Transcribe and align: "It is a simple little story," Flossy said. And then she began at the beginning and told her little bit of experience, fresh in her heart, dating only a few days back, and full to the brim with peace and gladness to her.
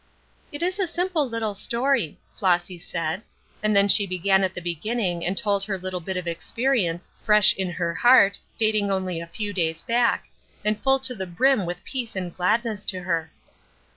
"It 0.51 0.63
is 0.63 0.79
a 0.79 0.87
simple 0.87 1.29
little 1.29 1.53
story," 1.53 2.17
Flossy 2.33 2.79
said. 2.79 3.21
And 3.61 3.75
then 3.75 3.87
she 3.87 4.07
began 4.07 4.43
at 4.43 4.55
the 4.55 4.59
beginning 4.59 5.23
and 5.23 5.37
told 5.37 5.63
her 5.65 5.77
little 5.77 5.99
bit 5.99 6.17
of 6.17 6.25
experience, 6.27 7.11
fresh 7.19 7.53
in 7.53 7.69
her 7.73 7.93
heart, 7.93 8.39
dating 8.57 8.89
only 8.89 9.21
a 9.21 9.27
few 9.27 9.53
days 9.53 9.83
back, 9.83 10.25
and 10.65 10.81
full 10.81 10.97
to 11.01 11.13
the 11.13 11.27
brim 11.27 11.67
with 11.67 11.83
peace 11.85 12.15
and 12.15 12.35
gladness 12.35 12.83
to 12.87 13.01
her. 13.03 13.29